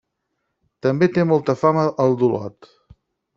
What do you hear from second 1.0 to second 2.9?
té molta fama el d'Olot.